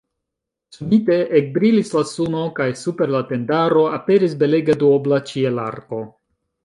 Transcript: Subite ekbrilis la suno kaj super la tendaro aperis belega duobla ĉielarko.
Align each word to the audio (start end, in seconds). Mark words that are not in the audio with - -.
Subite 0.77 1.17
ekbrilis 1.39 1.91
la 1.97 2.01
suno 2.11 2.41
kaj 2.61 2.67
super 2.85 3.13
la 3.17 3.21
tendaro 3.33 3.85
aperis 3.99 4.35
belega 4.45 4.77
duobla 4.85 5.21
ĉielarko. 5.33 6.01